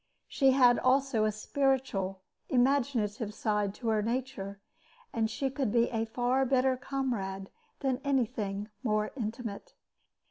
She 0.27 0.49
had 0.53 0.79
also 0.79 1.25
a 1.25 1.31
spiritual, 1.31 2.23
imaginative 2.49 3.35
side 3.35 3.75
to 3.75 3.89
her 3.89 4.01
nature, 4.01 4.59
and 5.13 5.29
she 5.29 5.51
could 5.51 5.71
be 5.71 5.91
a 5.91 6.05
far 6.05 6.43
better 6.43 6.75
comrade 6.75 7.51
than 7.81 8.01
anything 8.03 8.69
more 8.81 9.11
intimate. 9.15 9.75